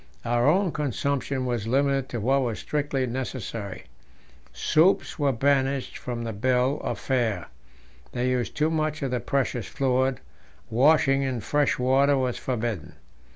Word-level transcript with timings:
Our 0.25 0.47
own 0.47 0.71
consumption 0.71 1.45
was 1.45 1.67
limited 1.67 2.09
to 2.09 2.19
what 2.19 2.41
was 2.41 2.57
strictly 2.57 3.05
necessary; 3.05 3.83
soups 4.51 5.19
were 5.19 5.31
banished 5.31 5.95
from 5.95 6.23
the 6.23 6.33
bill 6.33 6.81
of 6.83 6.97
fare, 6.97 7.49
they 8.11 8.31
used 8.31 8.57
too 8.57 8.71
much 8.71 9.03
of 9.03 9.11
the 9.11 9.19
precious 9.19 9.67
fluid; 9.67 10.19
washing 10.71 11.21
in 11.21 11.39
fresh 11.41 11.77
water 11.77 12.17
was 12.17 12.39
forbidden. 12.39 12.93